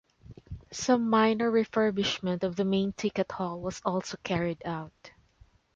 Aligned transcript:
Some 0.71 1.11
minor 1.11 1.51
refurbishment 1.51 2.41
of 2.41 2.55
the 2.55 2.65
main 2.65 2.91
ticket 2.91 3.31
hall 3.31 3.59
was 3.61 3.81
also 3.85 4.17
carried 4.23 4.63
out. 4.65 5.11